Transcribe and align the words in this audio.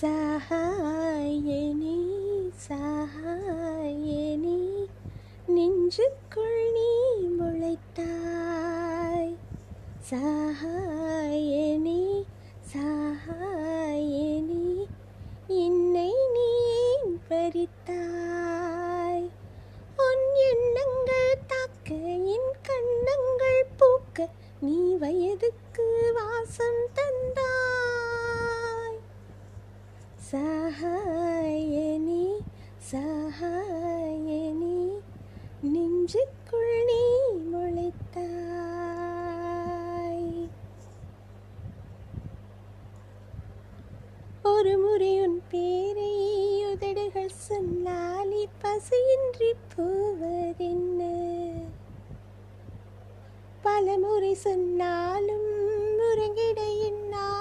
சகாயனி 0.00 1.98
சகாயனி 2.68 4.58
நெஞ்சுக்குள் 5.46 6.62
நீ 6.72 6.90
முளைத்தாய். 7.38 9.32
சகாயனி 10.10 12.02
சகாயனி 12.72 14.66
என்னை 15.62 16.12
நீ 16.34 16.48
ஏன் 16.84 17.14
பறித்தாய்? 17.28 19.26
உன் 20.06 20.26
எண்ணங்கள் 20.50 21.44
தாக்க 21.46 21.88
என் 22.34 22.52
கண்ணங்கள் 22.62 23.64
பூக்க 23.78 24.18
நீ 24.60 24.76
வயதுக்கு 24.94 25.83
சகாயனி 32.90 34.76
நெஞ்சுக்குள் 35.62 36.84
நீ 36.86 37.04
முளைத்தாய் 37.52 38.26
ஒரு 44.42 44.78
முறை 44.78 45.22
உன் 45.22 45.42
பேரை 45.50 46.12
உதடுகள் 46.72 47.30
சொன்னாலி 47.48 48.48
பசையின்றி 48.62 49.52
போவதென்ன. 49.76 51.00
பல 53.62 53.98
முறை 53.98 54.34
சொன்னாலும் 54.34 55.50
உறங்கிட 55.98 56.60
எண்ணாமல் 56.80 57.33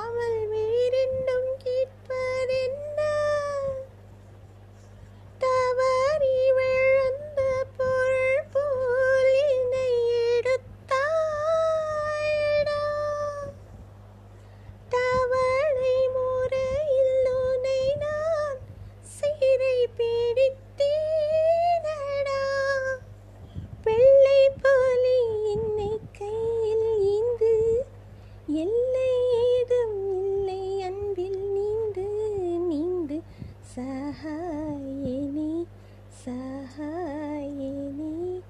எல்லை 28.62 29.12
ஏதும் 29.44 30.16
இல்லை. 30.16 30.82
அன்பில் 30.82 31.42
நீந்து 31.56 32.08
நீந்து 32.70 33.22
சகாயனி 33.76 35.68
சகாயனி 36.24 38.42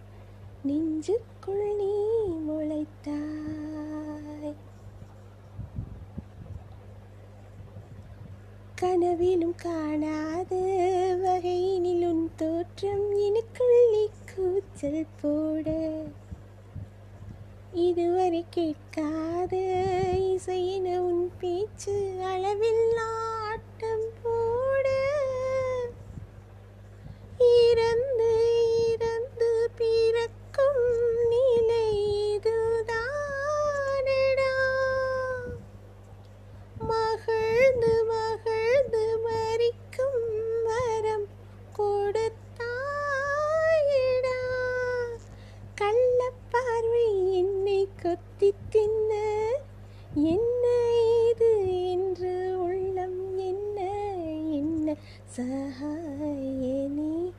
நெஞ்சுக்குள் 0.67 1.75
நீ 1.75 1.93
முளைத்தாய். 2.47 4.55
கனவிலும் 8.75 9.55
காணாத 9.55 10.55
வகையினில் 11.23 12.11
உன் 12.11 12.29
தோற்றம் 12.35 13.19
எனக்குள்ளே 13.19 14.07
கூச்சல் 14.31 15.05
போட 15.21 15.92
இதுவரை 17.81 18.41
கேட்காத 18.49 19.53
இசையின 20.25 20.87
உன் 21.01 21.23
பேச்சு 21.39 21.95
அளவில் 22.23 22.82
கத்தி 48.03 48.53
தின்ன 48.69 49.11
என்ன 50.13 50.65
இது 51.29 51.51
என்று 51.91 52.63
உள்ளம் 52.63 53.37
என்ன 53.37 53.79
என்ன? 54.51 54.95
சகாயனி 55.37 57.33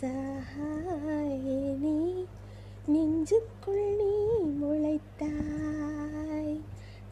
சகாயனி 0.00 1.98
நெஞ்சுக்குள் 2.86 3.86
நீ 3.98 4.14
முளைத்தாய். 4.60 6.60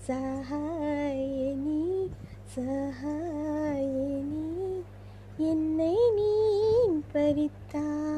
சகாயனி 0.08 2.10
சகாயனி 2.56 4.42
என்னை 5.36 5.96
நீ 6.14 6.32
பறித்தாய். 7.12 8.13